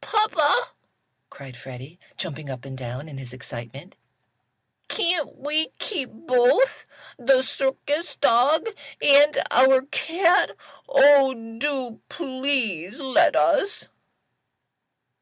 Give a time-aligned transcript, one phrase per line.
[0.00, 0.68] "Papa!"
[1.28, 3.94] cried Freddie, jumping up and down in his excitement,
[4.88, 6.86] "can't we keep both
[7.18, 8.68] the circus dog
[9.02, 10.52] and our cat?
[10.88, 13.88] Oh, do please, let us."